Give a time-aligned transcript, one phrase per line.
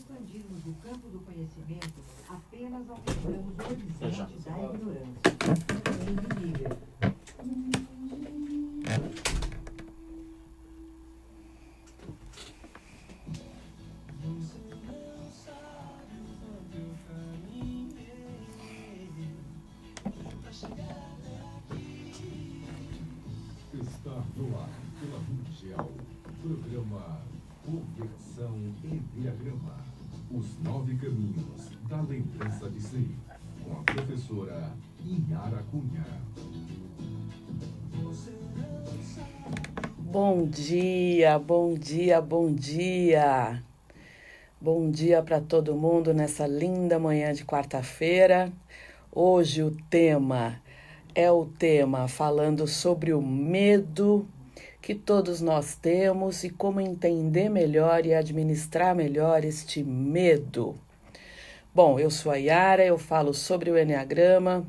[0.00, 5.20] expandirmos o campo do conhecimento, apenas aumentamos o horizonte da ignorância.
[6.06, 6.76] Henry Miller.
[40.50, 43.62] Dia, bom dia, bom dia.
[44.60, 48.52] Bom dia para todo mundo nessa linda manhã de quarta-feira.
[49.12, 50.60] Hoje o tema
[51.14, 54.26] é o tema falando sobre o medo
[54.82, 60.74] que todos nós temos e como entender melhor e administrar melhor este medo.
[61.72, 64.66] Bom, eu sou a Yara, eu falo sobre o Enneagrama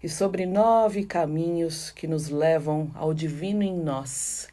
[0.00, 4.48] e sobre nove caminhos que nos levam ao divino em nós,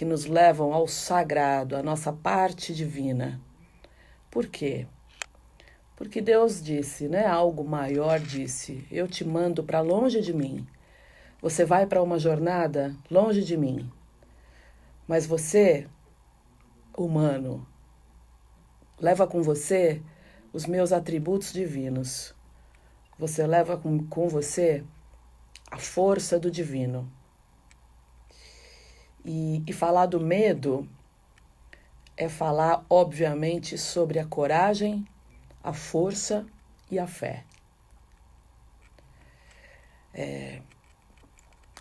[0.00, 3.38] que nos levam ao sagrado, à nossa parte divina.
[4.30, 4.86] Por quê?
[5.94, 7.26] Porque Deus disse, né?
[7.26, 10.66] Algo maior disse: Eu te mando para longe de mim.
[11.42, 13.92] Você vai para uma jornada longe de mim.
[15.06, 15.86] Mas você,
[16.96, 17.68] humano,
[18.98, 20.00] leva com você
[20.50, 22.34] os meus atributos divinos.
[23.18, 24.82] Você leva com, com você
[25.70, 27.19] a força do divino.
[29.24, 30.88] E, e falar do medo
[32.16, 35.06] é falar, obviamente, sobre a coragem,
[35.62, 36.46] a força
[36.90, 37.44] e a fé.
[40.12, 40.60] É,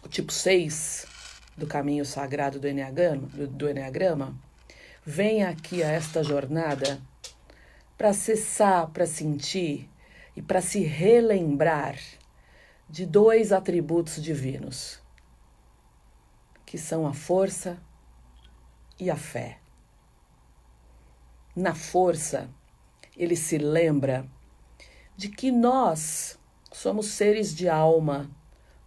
[0.03, 1.05] o tipo 6
[1.57, 4.33] do caminho sagrado do Enneagrama, do, do Enneagrama
[5.05, 7.01] vem aqui a esta jornada
[7.97, 9.89] para acessar, para sentir
[10.35, 11.97] e para se relembrar
[12.89, 14.99] de dois atributos divinos,
[16.69, 17.81] que são a força
[18.99, 19.57] e a fé.
[21.55, 22.47] Na força,
[23.17, 24.29] ele se lembra
[25.17, 26.37] de que nós
[26.71, 28.29] somos seres de alma,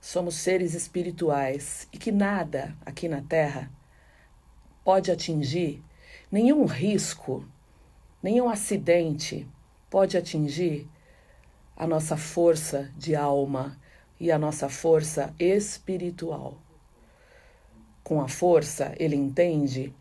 [0.00, 3.69] somos seres espirituais e que nada aqui na Terra
[4.84, 5.82] pode atingir,
[6.31, 7.44] nenhum risco,
[8.22, 9.44] nenhum acidente
[9.91, 10.88] pode atingir
[11.76, 13.76] a nossa força de alma
[14.20, 16.62] e a nossa força espiritual.
[18.02, 19.94] Com a força, ele entende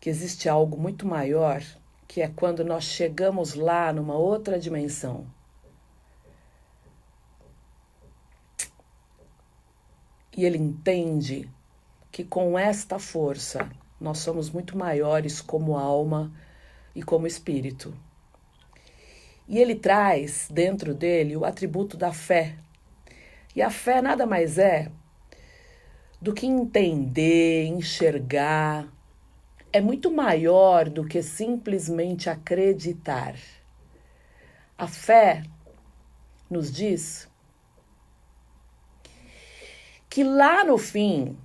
[0.00, 1.62] que existe algo muito maior
[2.06, 5.26] que é quando nós chegamos lá numa outra dimensão.
[10.36, 11.48] E ele entende
[12.10, 16.30] que com esta força nós somos muito maiores como alma
[16.94, 17.94] e como espírito.
[19.48, 22.58] E ele traz dentro dele o atributo da fé.
[23.56, 24.90] E a fé nada mais é
[26.22, 28.86] do que entender, enxergar,
[29.72, 33.34] é muito maior do que simplesmente acreditar.
[34.78, 35.42] A fé
[36.48, 37.28] nos diz
[40.08, 41.36] que lá no fim,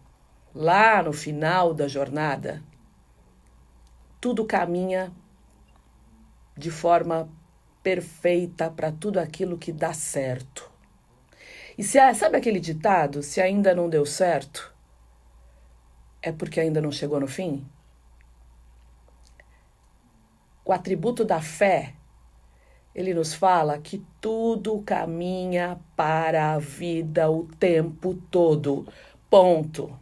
[0.53, 2.61] lá no final da jornada,
[4.21, 5.11] tudo caminha
[6.55, 7.27] de forma
[7.81, 10.76] perfeita para tudo aquilo que dá certo.
[11.77, 14.73] E se sabe aquele ditado, se ainda não deu certo,
[16.21, 17.67] é porque ainda não chegou no fim?
[20.67, 21.93] o atributo da fé,
[22.93, 28.85] ele nos fala que tudo caminha para a vida o tempo todo.
[29.29, 29.97] Ponto.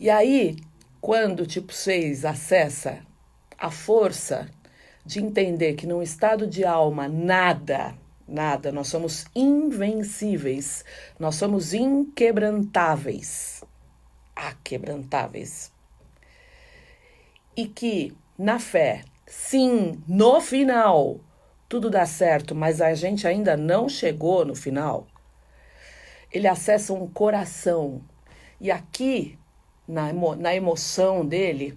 [0.00, 0.56] E aí,
[0.98, 3.00] quando o tipo 6 acessa
[3.58, 4.48] a força
[5.04, 7.94] de entender que num estado de alma nada,
[8.28, 10.84] nada, nós somos invencíveis,
[11.18, 13.64] nós somos inquebrantáveis.
[14.36, 15.72] Aquebrantáveis
[17.58, 21.18] e que na fé, sim, no final
[21.68, 25.08] tudo dá certo, mas a gente ainda não chegou no final,
[26.32, 28.00] ele acessa um coração.
[28.60, 29.36] E aqui,
[29.88, 31.76] na, emo na emoção dele,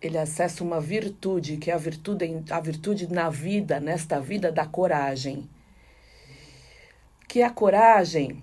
[0.00, 4.66] ele acessa uma virtude, que é a virtude, a virtude na vida, nesta vida da
[4.66, 5.48] coragem.
[7.28, 8.42] Que é a coragem,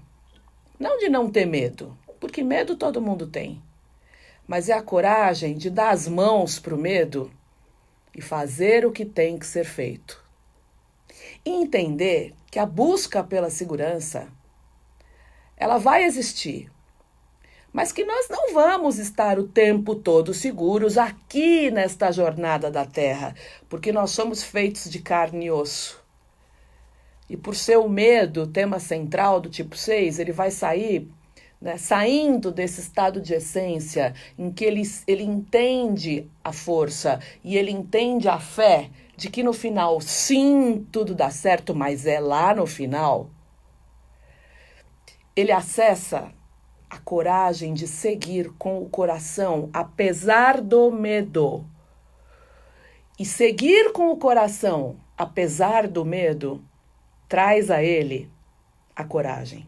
[0.79, 3.61] não de não ter medo, porque medo todo mundo tem
[4.47, 7.29] mas é a coragem de dar as mãos para o medo
[8.15, 10.23] e fazer o que tem que ser feito.
[11.45, 14.29] E entender que a busca pela segurança
[15.57, 16.71] ela vai existir,
[17.77, 23.35] mas que nós não vamos estar o tempo todo seguros aqui nesta jornada da Terra,
[23.69, 26.03] porque nós somos feitos de carne e osso.
[27.29, 31.07] E por ser o medo, tema central do tipo 6, ele vai sair
[31.61, 37.69] né, saindo desse estado de essência em que ele, ele entende a força e ele
[37.69, 42.65] entende a fé de que no final, sim, tudo dá certo, mas é lá no
[42.65, 43.29] final.
[45.35, 46.35] Ele acessa
[46.89, 51.65] a coragem de seguir com o coração, apesar do medo.
[53.19, 56.63] E seguir com o coração, apesar do medo,
[57.27, 58.29] traz a ele
[58.95, 59.67] a coragem.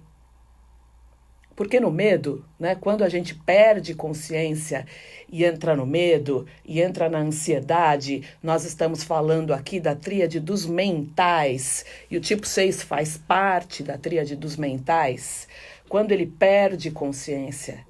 [1.60, 4.86] Porque no medo, né, quando a gente perde consciência
[5.27, 10.66] e entra no medo e entra na ansiedade, nós estamos falando aqui da tríade dos
[10.66, 15.50] mentais, e o tipo 6 faz parte da tríade dos mentais
[15.89, 17.86] quando ele perde consciência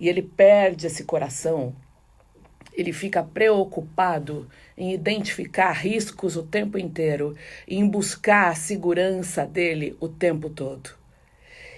[0.00, 1.76] e ele perde esse coração,
[2.72, 7.36] ele fica preocupado em identificar riscos o tempo inteiro
[7.68, 10.90] em buscar a segurança dele o tempo todo.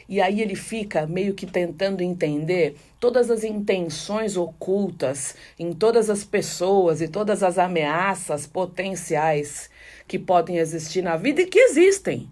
[0.09, 6.23] E aí ele fica meio que tentando entender todas as intenções ocultas em todas as
[6.23, 9.69] pessoas e todas as ameaças potenciais
[10.07, 12.29] que podem existir na vida e que existem,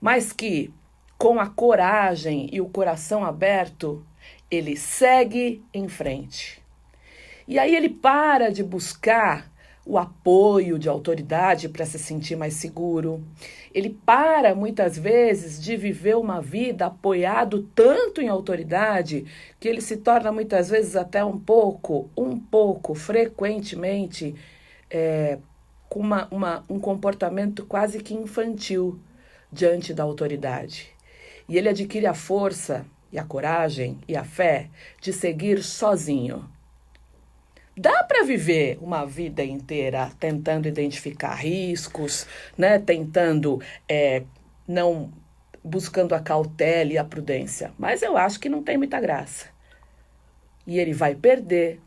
[0.00, 0.72] mas que
[1.20, 4.02] com a coragem e o coração aberto,
[4.50, 6.62] ele segue em frente.
[7.46, 9.52] E aí ele para de buscar
[9.84, 13.22] o apoio de autoridade para se sentir mais seguro.
[13.74, 19.26] Ele para muitas vezes de viver uma vida apoiado tanto em autoridade
[19.60, 24.34] que ele se torna muitas vezes até um pouco, um pouco, frequentemente,
[24.88, 25.36] é,
[25.86, 28.98] com uma, uma, um comportamento quase que infantil
[29.52, 30.98] diante da autoridade.
[31.50, 34.70] E ele adquire a força e a coragem e a fé
[35.00, 36.48] de seguir sozinho.
[37.76, 42.24] Dá para viver uma vida inteira tentando identificar riscos,
[42.56, 42.78] né?
[42.78, 44.22] tentando é,
[44.66, 45.12] não
[45.64, 49.48] buscando a cautela e a prudência, mas eu acho que não tem muita graça.
[50.64, 51.80] E ele vai perder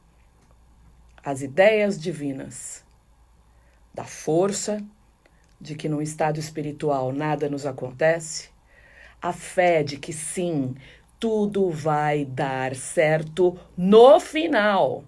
[1.24, 2.84] as ideias divinas
[3.94, 4.84] da força
[5.60, 8.53] de que no estado espiritual nada nos acontece,
[9.24, 10.76] a fé de que sim,
[11.18, 15.06] tudo vai dar certo no final.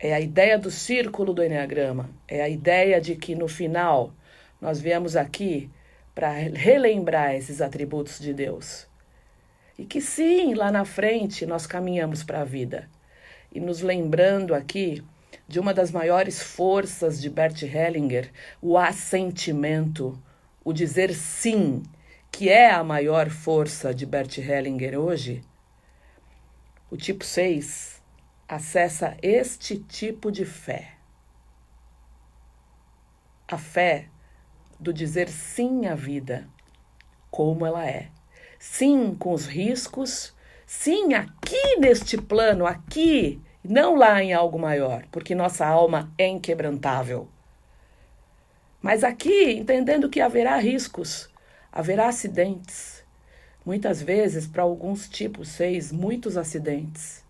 [0.00, 2.10] É a ideia do círculo do Enneagrama.
[2.26, 4.12] É a ideia de que no final
[4.60, 5.70] nós viemos aqui
[6.12, 8.88] para relembrar esses atributos de Deus.
[9.78, 12.90] E que sim, lá na frente nós caminhamos para a vida.
[13.52, 15.04] E nos lembrando aqui
[15.46, 20.20] de uma das maiores forças de Bert Hellinger, o assentimento,
[20.64, 21.84] o dizer sim
[22.36, 25.42] que é a maior força de Bert Hellinger hoje,
[26.90, 28.02] o tipo 6
[28.46, 30.96] acessa este tipo de fé.
[33.48, 34.10] A fé
[34.78, 36.46] do dizer sim à vida,
[37.30, 38.10] como ela é.
[38.58, 40.34] Sim com os riscos,
[40.66, 47.30] sim aqui neste plano, aqui, não lá em algo maior, porque nossa alma é inquebrantável.
[48.82, 51.30] Mas aqui, entendendo que haverá riscos,
[51.76, 53.04] Haverá acidentes.
[53.62, 57.22] Muitas vezes, para alguns tipos 6, muitos acidentes.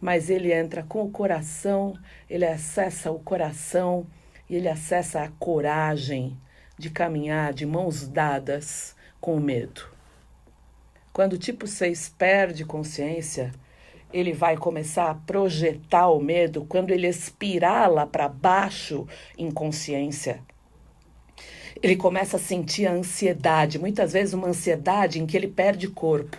[0.00, 1.96] Mas ele entra com o coração,
[2.28, 4.08] ele acessa o coração
[4.48, 6.36] e ele acessa a coragem
[6.76, 9.82] de caminhar de mãos dadas com o medo.
[11.12, 13.52] Quando o tipo 6 perde consciência,
[14.12, 19.06] ele vai começar a projetar o medo quando ele espirala para baixo
[19.38, 20.42] em consciência
[21.82, 26.36] ele começa a sentir a ansiedade, muitas vezes uma ansiedade em que ele perde corpo,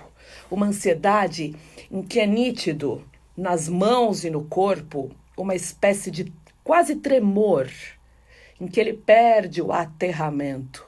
[0.50, 1.55] uma ansiedade
[1.89, 3.03] em que é nítido
[3.36, 6.31] nas mãos e no corpo uma espécie de
[6.63, 7.69] quase tremor,
[8.60, 10.88] em que ele perde o aterramento.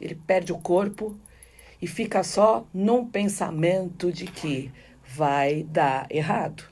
[0.00, 1.18] Ele perde o corpo
[1.82, 4.72] e fica só num pensamento de que
[5.04, 6.64] vai dar errado.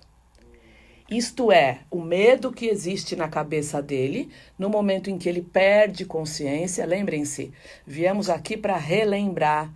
[1.10, 6.04] Isto é, o medo que existe na cabeça dele no momento em que ele perde
[6.04, 6.84] consciência.
[6.84, 7.50] Lembrem-se,
[7.86, 9.72] viemos aqui para relembrar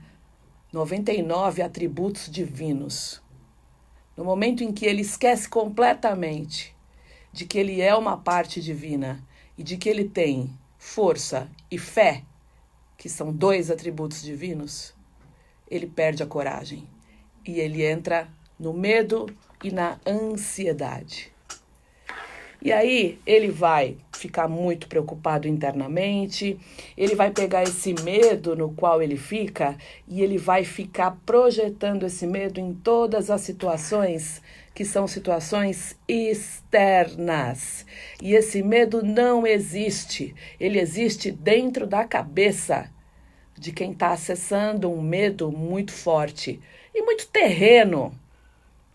[0.71, 3.23] 99 atributos divinos.
[4.15, 6.77] No momento em que ele esquece completamente
[7.33, 12.25] de que ele é uma parte divina e de que ele tem força e fé,
[12.99, 14.95] que são dois atributos divinos,
[15.71, 16.87] ele perde a coragem
[17.43, 19.27] e ele entra no medo
[19.63, 21.33] e na ansiedade.
[22.65, 26.57] E aí ele vai ficar muito preocupado internamente,
[26.97, 29.77] ele vai pegar esse medo no qual ele fica
[30.07, 34.41] e ele vai ficar projetando esse medo em todas as situações
[34.73, 37.85] que são situações externas.
[38.23, 42.89] E esse medo não existe, ele existe dentro da cabeça
[43.59, 46.61] de quem está acessando um medo muito forte
[46.95, 48.13] e muito terreno.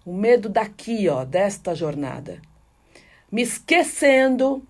[0.07, 2.41] O medo daqui, ó, desta jornada.
[3.29, 4.65] Me esquecendo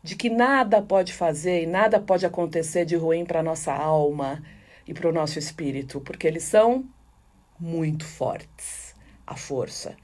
[0.00, 4.40] de que nada pode fazer e nada pode acontecer de ruim para nossa alma
[4.86, 6.84] e para o nosso espírito, porque eles são
[7.58, 8.87] muito fortes
[9.28, 9.94] a força.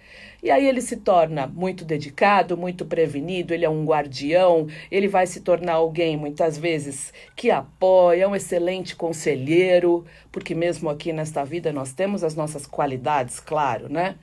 [0.43, 5.27] E aí ele se torna muito dedicado, muito prevenido, ele é um guardião, ele vai
[5.27, 11.43] se tornar alguém muitas vezes que apoia, é um excelente conselheiro, porque mesmo aqui nesta
[11.45, 14.17] vida nós temos as nossas qualidades, claro, né?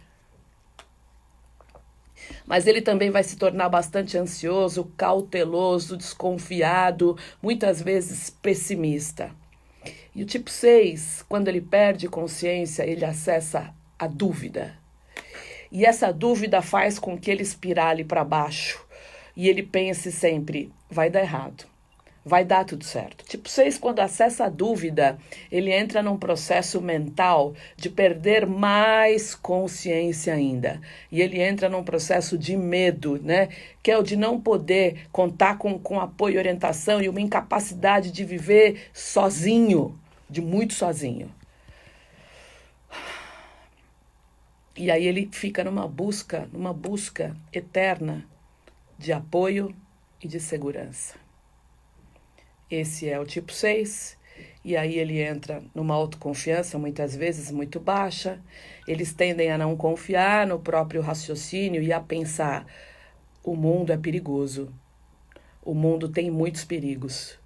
[2.45, 9.31] Mas ele também vai se tornar bastante ansioso, cauteloso, desconfiado, muitas vezes pessimista.
[10.13, 14.80] E o tipo 6, quando ele perde consciência, ele acessa a dúvida
[15.71, 18.85] e essa dúvida faz com que ele espirale para baixo
[19.35, 21.65] e ele pense sempre: vai dar errado,
[22.23, 23.23] vai dar tudo certo.
[23.25, 25.17] Tipo 6, quando acessa a dúvida,
[25.51, 30.81] ele entra num processo mental de perder mais consciência ainda.
[31.11, 33.49] E ele entra num processo de medo, né?
[33.81, 38.11] Que é o de não poder contar com, com apoio e orientação e uma incapacidade
[38.11, 39.97] de viver sozinho,
[40.29, 41.31] de muito sozinho.
[44.75, 48.25] E aí ele fica numa busca, numa busca eterna
[48.97, 49.75] de apoio
[50.23, 51.15] e de segurança.
[52.69, 54.17] Esse é o tipo 6,
[54.63, 58.39] e aí ele entra numa autoconfiança muitas vezes muito baixa.
[58.87, 62.65] Eles tendem a não confiar no próprio raciocínio e a pensar:
[63.43, 64.73] o mundo é perigoso.
[65.61, 67.40] O mundo tem muitos perigos.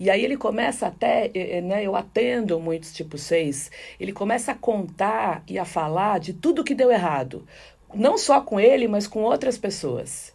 [0.00, 1.30] E aí ele começa até,
[1.60, 6.64] né, eu atendo muitos tipo 6, ele começa a contar e a falar de tudo
[6.64, 7.46] que deu errado.
[7.94, 10.32] Não só com ele, mas com outras pessoas.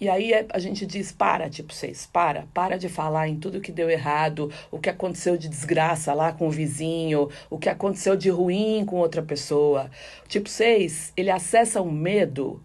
[0.00, 3.60] E aí é, a gente diz, para, tipo 6, para, para de falar em tudo
[3.60, 8.16] que deu errado, o que aconteceu de desgraça lá com o vizinho, o que aconteceu
[8.16, 9.88] de ruim com outra pessoa.
[10.26, 12.60] Tipo 6, ele acessa um medo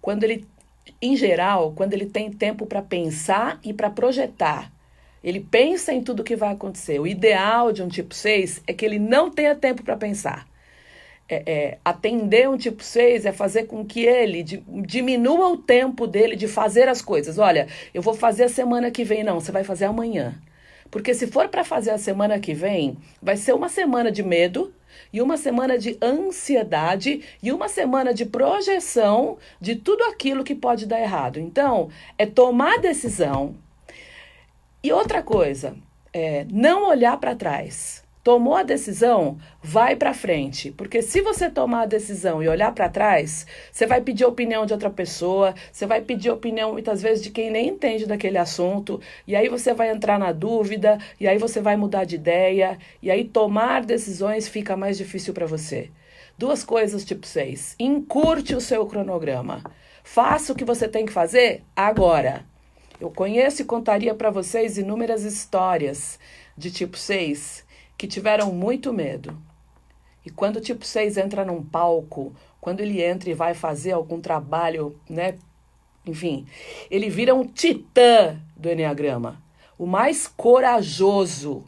[0.00, 0.44] quando ele
[1.00, 4.72] em geral, quando ele tem tempo para pensar e para projetar,
[5.22, 7.00] ele pensa em tudo que vai acontecer.
[7.00, 10.46] O ideal de um tipo 6 é que ele não tenha tempo para pensar.
[11.30, 16.34] É, é, atender um tipo 6 é fazer com que ele diminua o tempo dele
[16.36, 17.38] de fazer as coisas.
[17.38, 19.22] Olha, eu vou fazer a semana que vem.
[19.22, 20.40] Não, você vai fazer amanhã.
[20.90, 24.72] Porque se for para fazer a semana que vem, vai ser uma semana de medo,
[25.12, 30.86] e uma semana de ansiedade e uma semana de projeção de tudo aquilo que pode
[30.86, 31.38] dar errado.
[31.38, 33.56] Então, é tomar decisão.
[34.82, 35.76] E outra coisa,
[36.12, 38.04] é não olhar para trás.
[38.28, 42.86] Tomou a decisão, vai para frente, porque se você tomar a decisão e olhar para
[42.90, 47.30] trás, você vai pedir opinião de outra pessoa, você vai pedir opinião muitas vezes de
[47.30, 51.58] quem nem entende daquele assunto, e aí você vai entrar na dúvida, e aí você
[51.58, 55.90] vai mudar de ideia, e aí tomar decisões fica mais difícil para você.
[56.36, 57.76] Duas coisas tipo 6.
[57.80, 59.62] Encurte o seu cronograma.
[60.04, 62.44] Faça o que você tem que fazer agora.
[63.00, 66.18] Eu conheço e contaria para vocês inúmeras histórias
[66.58, 67.66] de tipo 6
[67.98, 69.36] que tiveram muito medo.
[70.24, 74.20] E quando o tipo 6 entra num palco, quando ele entra e vai fazer algum
[74.20, 75.34] trabalho, né?
[76.06, 76.46] Enfim,
[76.90, 79.42] ele vira um titã do Enneagrama,
[79.76, 81.66] o mais corajoso.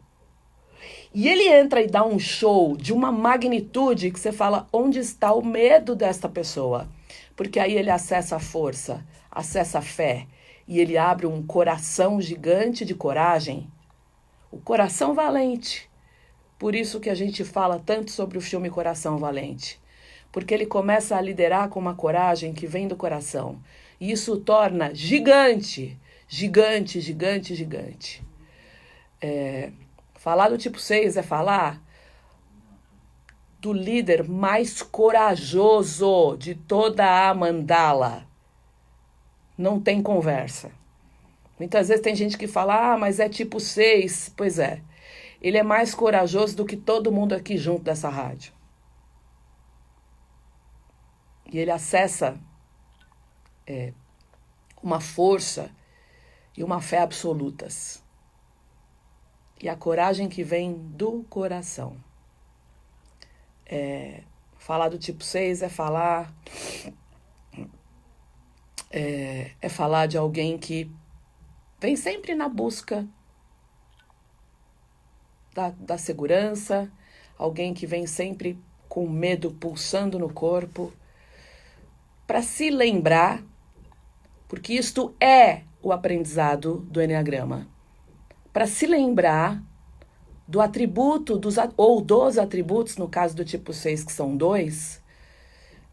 [1.13, 5.35] E ele entra e dá um show de uma magnitude que você fala: onde está
[5.35, 6.89] o medo desta pessoa?
[7.35, 10.27] Porque aí ele acessa a força, acessa a fé,
[10.69, 13.67] e ele abre um coração gigante de coragem.
[14.53, 15.90] O coração valente
[16.61, 19.81] por isso que a gente fala tanto sobre o filme Coração Valente.
[20.31, 23.59] Porque ele começa a liderar com uma coragem que vem do coração.
[23.99, 25.99] E isso o torna gigante,
[26.29, 28.23] gigante, gigante, gigante.
[29.23, 29.71] É,
[30.17, 31.83] falar do tipo 6 é falar
[33.59, 38.27] do líder mais corajoso de toda a mandala.
[39.57, 40.71] Não tem conversa.
[41.59, 44.35] Muitas vezes tem gente que fala, ah, mas é tipo 6.
[44.37, 44.83] Pois é.
[45.41, 48.53] Ele é mais corajoso do que todo mundo aqui junto dessa rádio.
[51.51, 52.39] E ele acessa
[53.67, 53.93] é,
[54.83, 55.71] uma força
[56.57, 58.03] e uma fé absolutas.
[59.63, 61.97] E a coragem que vem do coração.
[63.67, 64.23] É,
[64.59, 66.35] falar do tipo 6 é falar
[68.91, 70.91] é, é falar de alguém que
[71.79, 73.09] vem sempre na busca
[75.55, 76.91] da, da segurança,
[77.37, 80.93] alguém que vem sempre com medo pulsando no corpo,
[82.27, 83.43] para se lembrar,
[84.49, 87.69] porque isto é o aprendizado do Enneagrama,
[88.53, 89.63] para se lembrar
[90.47, 95.01] do atributo dos, ou dos atributos, no caso do tipo 6, que são dois,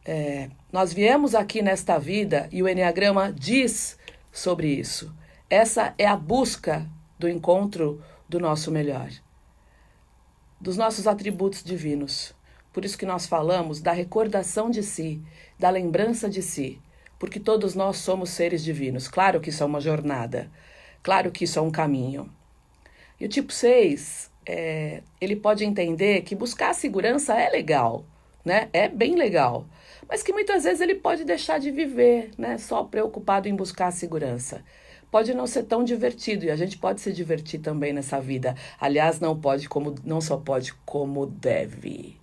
[0.03, 3.97] é, nós viemos aqui nesta vida e o Enneagrama diz
[4.31, 5.13] sobre isso.
[5.49, 6.87] Essa é a busca
[7.19, 9.09] do encontro do nosso melhor,
[10.59, 12.33] dos nossos atributos divinos.
[12.73, 15.21] Por isso que nós falamos da recordação de si,
[15.57, 16.79] da lembrança de si,
[17.17, 19.07] porque todos nós somos seres divinos.
[19.07, 20.51] Claro que isso é uma jornada,
[21.01, 22.31] claro que isso é um caminho.
[23.19, 28.05] E o tipo 6, é, ele pode entender que buscar segurança é legal,
[28.45, 28.69] né?
[28.71, 29.65] É bem legal.
[30.07, 32.57] Mas que muitas vezes ele pode deixar de viver, né?
[32.57, 34.63] Só preocupado em buscar segurança
[35.11, 38.55] pode não ser tão divertido e a gente pode se divertir também nessa vida.
[38.79, 42.17] Aliás, não pode como não só pode como deve.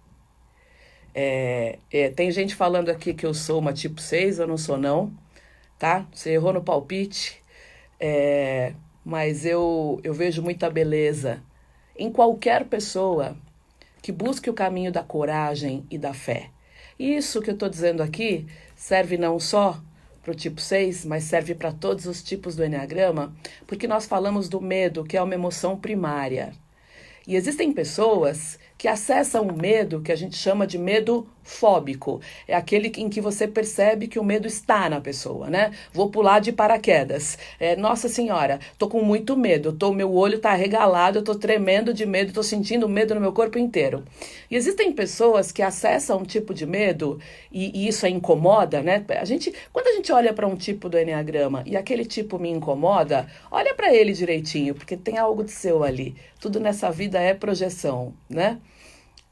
[1.15, 4.77] É, é, tem gente falando aqui que eu sou uma tipo 6, eu não sou
[4.77, 5.13] não,
[5.79, 6.07] tá?
[6.13, 7.41] Você errou no palpite,
[8.01, 8.75] é,
[9.05, 11.43] mas eu, eu vejo muita beleza
[11.97, 13.37] em qualquer pessoa
[14.03, 16.51] que busque o caminho da coragem e da fé.
[16.99, 19.81] Isso que eu estou dizendo aqui serve não só
[20.25, 24.49] para o tipo 6, mas serve para todos os tipos do Enneagrama, porque nós falamos
[24.49, 26.55] do medo, que é uma emoção primária.
[27.27, 32.21] E existem pessoas que acessam o medo que a gente chama de medo fóbico.
[32.49, 35.73] É aquele em que você percebe que o medo está na pessoa, né?
[35.93, 37.39] Vou pular de paraquedas.
[37.61, 39.73] É, Nossa Senhora, tô com muito medo.
[39.73, 43.33] Tô, meu olho tá regalado, eu tô tremendo de medo, tô sentindo medo no meu
[43.33, 44.05] corpo inteiro.
[44.51, 47.21] E existem pessoas que acessam um tipo de medo
[47.53, 49.05] e, e isso a incomoda, né?
[49.21, 52.51] A gente, quando a gente olha para um tipo do enneagrama e aquele tipo me
[52.51, 56.17] incomoda, olha para ele direitinho, porque tem algo de seu ali.
[56.41, 58.59] Tudo nessa vida é projeção, né?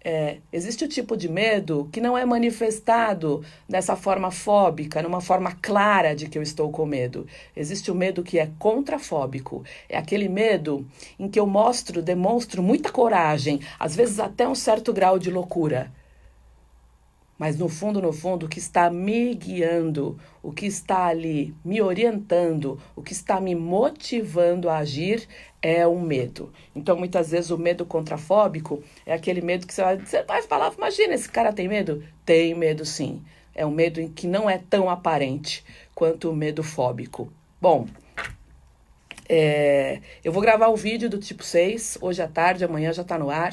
[0.05, 5.53] É, existe o tipo de medo que não é manifestado dessa forma fóbica, numa forma
[5.63, 7.27] clara de que eu estou com medo.
[7.57, 9.63] Existe o medo que é contrafóbico.
[9.89, 10.85] É aquele medo
[11.19, 15.93] em que eu mostro, demonstro muita coragem, às vezes até um certo grau de loucura.
[17.43, 21.83] Mas no fundo, no fundo, o que está me guiando, o que está ali me
[21.83, 25.27] orientando, o que está me motivando a agir
[25.61, 26.53] é um medo.
[26.73, 29.83] Então, muitas vezes, o medo contrafóbico é aquele medo que você
[30.23, 32.05] vai, falar: imagina, esse cara tem medo?
[32.25, 33.21] Tem medo sim.
[33.53, 35.65] É um medo que não é tão aparente
[35.97, 37.29] quanto o medo fóbico.
[37.61, 37.89] Bom,
[39.29, 43.19] é, eu vou gravar o vídeo do tipo 6 hoje à tarde, amanhã já está
[43.19, 43.53] no ar,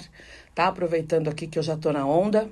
[0.54, 0.68] tá?
[0.68, 2.48] Aproveitando aqui que eu já estou na onda.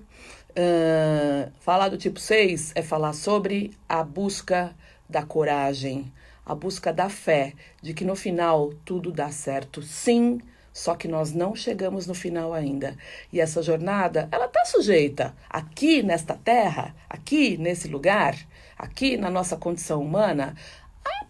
[0.58, 4.76] Uh, falar do tipo 6 é falar sobre a busca
[5.08, 6.12] da coragem,
[6.44, 10.42] a busca da fé, de que no final tudo dá certo, sim,
[10.74, 12.98] só que nós não chegamos no final ainda.
[13.32, 18.36] E essa jornada, ela está sujeita aqui nesta terra, aqui nesse lugar,
[18.76, 20.56] aqui na nossa condição humana,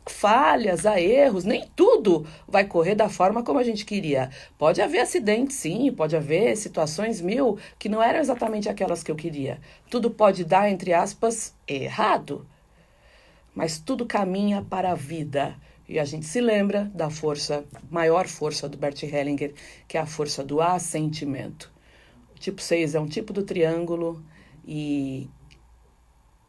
[0.10, 4.30] falhas, há erros, nem tudo vai correr da forma como a gente queria.
[4.58, 9.16] Pode haver acidentes, sim, pode haver situações mil que não eram exatamente aquelas que eu
[9.16, 9.60] queria.
[9.90, 12.48] Tudo pode dar, entre aspas, errado.
[13.54, 15.56] Mas tudo caminha para a vida.
[15.90, 19.54] E a gente se lembra da força, maior força do Bert Hellinger,
[19.88, 21.72] que é a força do assentimento.
[22.36, 24.24] O tipo 6 é um tipo do triângulo
[24.68, 25.30] e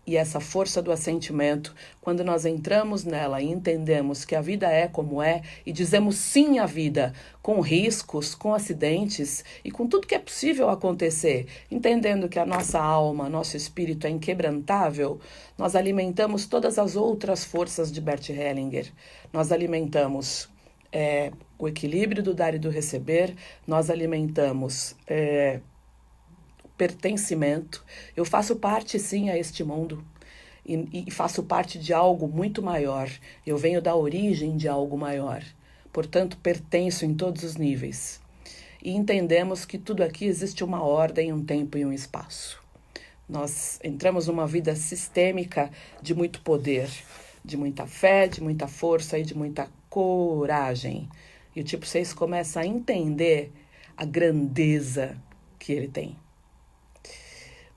[0.09, 4.89] e essa força do assentimento, quando nós entramos nela e entendemos que a vida é
[4.89, 10.15] como é e dizemos sim à vida, com riscos, com acidentes e com tudo que
[10.15, 15.21] é possível acontecer, entendendo que a nossa alma, nosso espírito é inquebrantável,
[15.59, 18.91] nós alimentamos todas as outras forças de Bert Hellinger.
[19.31, 20.49] Nós alimentamos
[20.91, 23.35] é, o equilíbrio do dar e do receber,
[23.67, 24.97] nós alimentamos.
[25.07, 25.61] É,
[26.79, 27.85] pertencimento.
[28.17, 30.03] Eu faço parte, sim, a este mundo.
[30.65, 33.11] E, e, faço parte de algo muito maior.
[33.47, 35.43] Eu venho da origem de algo maior.
[35.93, 38.21] Portanto, pertenço em todos os níveis.
[38.83, 42.63] E entendemos que tudo aqui existe uma ordem, um tempo e um espaço.
[43.29, 46.89] Nós entramos numa vida sistêmica de muito poder,
[47.45, 51.09] de muita fé, de muita força e de muita coragem.
[51.57, 53.51] E o tipo 6 começa a entender
[53.97, 55.21] a grandeza
[55.59, 56.17] que ele tem.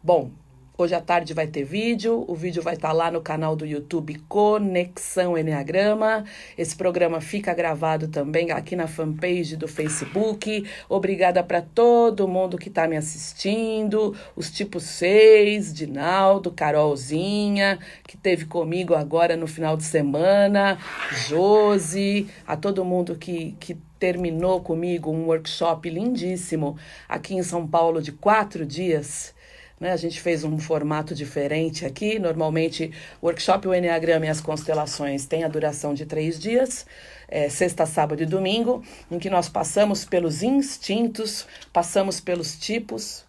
[0.03, 0.31] Bom,
[0.77, 3.67] Hoje à tarde vai ter vídeo, o vídeo vai estar tá lá no canal do
[3.67, 6.25] YouTube Conexão Enneagrama.
[6.57, 10.67] Esse programa fica gravado também aqui na fanpage do Facebook.
[10.89, 18.45] Obrigada para todo mundo que está me assistindo, os tipos 6, Dinaldo, Carolzinha, que teve
[18.45, 20.79] comigo agora no final de semana,
[21.27, 26.75] Josi, a todo mundo que, que terminou comigo um workshop lindíssimo
[27.07, 29.39] aqui em São Paulo de quatro dias
[29.81, 29.91] né?
[29.91, 32.19] A gente fez um formato diferente aqui.
[32.19, 36.85] Normalmente, o workshop O Enneagrama e as Constelações tem a duração de três dias,
[37.27, 43.25] é, sexta, sábado e domingo, em que nós passamos pelos instintos, passamos pelos tipos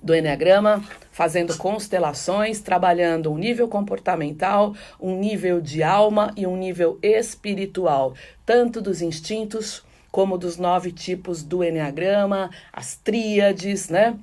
[0.00, 6.96] do Enneagrama, fazendo constelações, trabalhando um nível comportamental, um nível de alma e um nível
[7.02, 8.14] espiritual,
[8.46, 14.18] tanto dos instintos como dos nove tipos do Enneagrama, as tríades, né?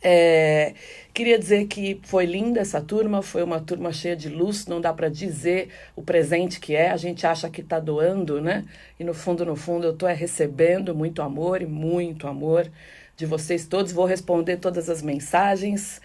[0.00, 0.74] É,
[1.12, 4.92] queria dizer que foi linda essa turma, foi uma turma cheia de luz, não dá
[4.92, 8.64] para dizer o presente que é, a gente acha que está doando, né?
[8.98, 12.70] E no fundo, no fundo, eu estou é recebendo muito amor e muito amor
[13.16, 13.92] de vocês todos.
[13.92, 16.00] Vou responder todas as mensagens.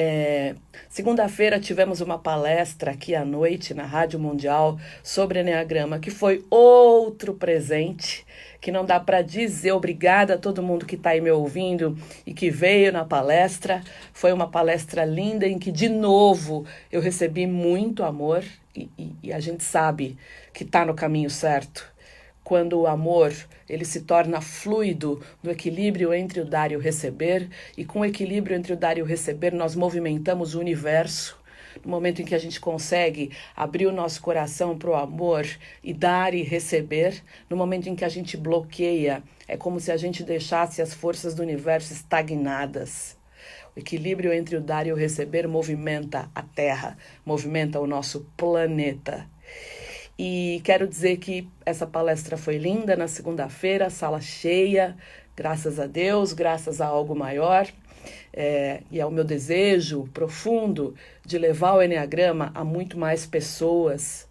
[0.00, 0.54] É,
[0.88, 7.34] Segunda-feira tivemos uma palestra aqui à noite na Rádio Mundial sobre Enneagrama, que foi outro
[7.34, 8.24] presente
[8.60, 9.72] que não dá para dizer.
[9.72, 13.82] Obrigada a todo mundo que está aí me ouvindo e que veio na palestra.
[14.12, 18.44] Foi uma palestra linda em que, de novo, eu recebi muito amor
[18.76, 20.16] e, e, e a gente sabe
[20.54, 21.97] que está no caminho certo.
[22.48, 23.34] Quando o amor
[23.68, 28.04] ele se torna fluido no equilíbrio entre o dar e o receber, e com o
[28.06, 31.38] equilíbrio entre o dar e o receber, nós movimentamos o universo
[31.84, 35.46] no momento em que a gente consegue abrir o nosso coração para o amor
[35.84, 39.98] e dar e receber, no momento em que a gente bloqueia, é como se a
[39.98, 43.14] gente deixasse as forças do universo estagnadas.
[43.76, 49.28] O equilíbrio entre o dar e o receber movimenta a Terra, movimenta o nosso planeta.
[50.18, 54.96] E quero dizer que essa palestra foi linda na segunda-feira, sala cheia,
[55.36, 57.68] graças a Deus, graças a algo maior.
[58.32, 64.28] É, e meu desejo profundo de levar o Enneagrama a muito mais pessoas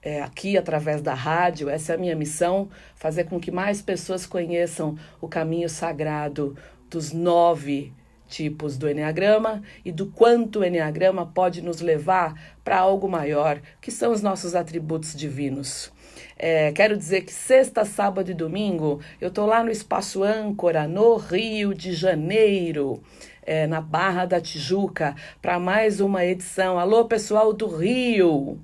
[0.00, 1.68] é, aqui através da rádio.
[1.68, 6.56] Essa é a minha missão: fazer com que mais pessoas conheçam o caminho sagrado
[6.88, 7.92] dos nove
[8.28, 13.90] tipos do Enneagrama e do quanto o Enneagrama pode nos levar para algo maior, que
[13.90, 15.90] são os nossos atributos divinos.
[16.36, 21.16] É, quero dizer que sexta, sábado e domingo eu estou lá no Espaço Âncora, no
[21.16, 23.02] Rio de Janeiro.
[23.42, 26.78] É, na Barra da Tijuca, para mais uma edição.
[26.78, 28.60] Alô, pessoal do Rio!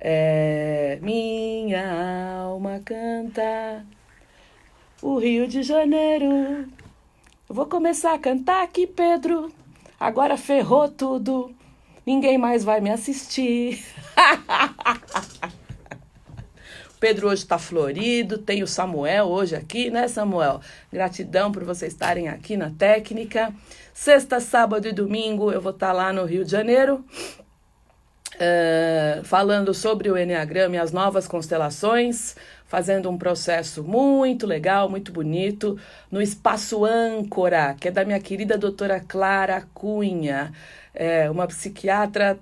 [0.00, 3.84] É, minha alma canta
[5.02, 6.66] o Rio de Janeiro.
[7.52, 9.52] Vou começar a cantar aqui, Pedro.
[10.00, 11.54] Agora ferrou tudo.
[12.06, 13.84] Ninguém mais vai me assistir.
[16.98, 20.62] Pedro hoje está florido, tem o Samuel hoje aqui, né, Samuel?
[20.90, 23.52] Gratidão por vocês estarem aqui na técnica.
[23.92, 27.04] Sexta, sábado e domingo eu vou estar tá lá no Rio de Janeiro,
[28.42, 32.34] uh, falando sobre o Enneagrama e as novas constelações,
[32.66, 35.78] fazendo um processo muito legal, muito bonito,
[36.10, 40.52] no Espaço Âncora, que é da minha querida doutora Clara Cunha,
[40.94, 42.38] é, uma psiquiatra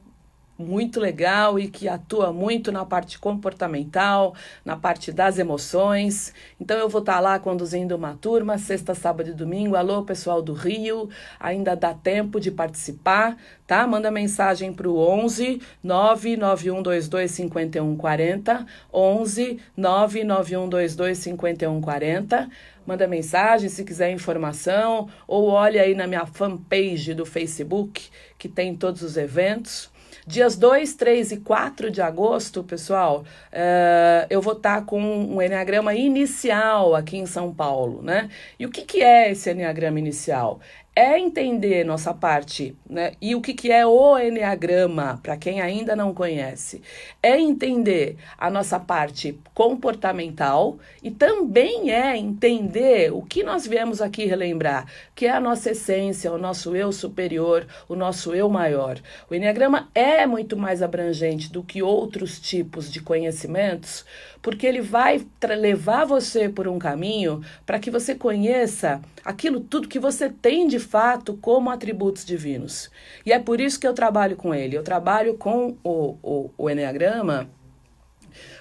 [0.60, 6.32] muito legal e que atua muito na parte comportamental, na parte das emoções.
[6.60, 9.74] Então eu vou estar lá conduzindo uma turma, sexta, sábado e domingo.
[9.74, 13.86] Alô, pessoal do Rio, ainda dá tempo de participar, tá?
[13.86, 22.48] Manda mensagem para o 11 99122 5140, 11 99122 5140.
[22.86, 28.74] Manda mensagem se quiser informação ou olhe aí na minha fanpage do Facebook, que tem
[28.74, 29.90] todos os eventos.
[30.26, 35.42] Dias 2, 3 e 4 de agosto, pessoal, uh, eu vou estar tá com um
[35.42, 38.28] Enneagrama inicial aqui em São Paulo, né?
[38.58, 40.60] E o que, que é esse Enneagrama inicial?
[40.94, 43.12] É entender nossa parte, né?
[43.20, 46.82] E o que, que é o Enneagrama, para quem ainda não conhece,
[47.22, 54.24] é entender a nossa parte comportamental e também é entender o que nós viemos aqui
[54.24, 58.98] relembrar, que é a nossa essência, o nosso eu superior, o nosso eu maior.
[59.30, 64.04] O Enneagrama é muito mais abrangente do que outros tipos de conhecimentos,
[64.42, 65.24] porque ele vai
[65.58, 70.78] levar você por um caminho para que você conheça aquilo tudo que você tem de
[70.78, 72.90] fato como atributos divinos.
[73.24, 74.76] E é por isso que eu trabalho com ele.
[74.76, 77.48] Eu trabalho com o, o, o Enneagrama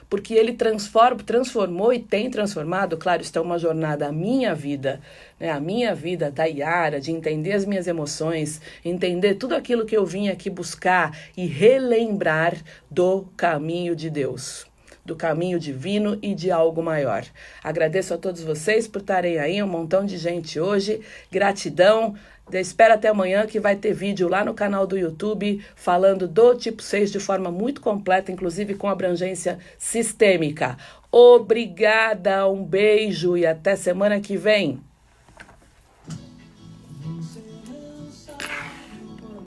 [0.10, 5.00] porque ele transforma, transformou e tem transformado, claro, isso é uma jornada, a minha vida,
[5.40, 9.96] né, a minha vida da Yara, de entender as minhas emoções, entender tudo aquilo que
[9.96, 12.56] eu vim aqui buscar e relembrar
[12.90, 14.69] do caminho de Deus
[15.10, 17.26] do caminho divino e de algo maior.
[17.64, 21.02] Agradeço a todos vocês por estarem aí, um montão de gente hoje.
[21.32, 22.16] Gratidão.
[22.52, 26.82] Espera até amanhã que vai ter vídeo lá no canal do YouTube falando do tipo
[26.82, 30.78] 6 de forma muito completa, inclusive com abrangência sistêmica.
[31.12, 34.80] Obrigada, um beijo e até semana que vem.